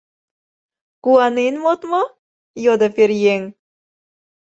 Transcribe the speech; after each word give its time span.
—Куанен 1.03 1.55
модмо?— 1.63 2.01
йодо 2.63 2.87
пӧръеҥ. 2.95 3.41